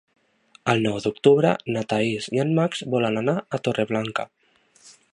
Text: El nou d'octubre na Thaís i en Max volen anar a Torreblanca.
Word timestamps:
El 0.71 0.79
nou 0.85 0.95
d'octubre 1.03 1.51
na 1.75 1.85
Thaís 1.93 2.31
i 2.39 2.43
en 2.47 2.57
Max 2.61 2.83
volen 2.97 3.23
anar 3.23 3.39
a 3.59 3.63
Torreblanca. 3.69 4.31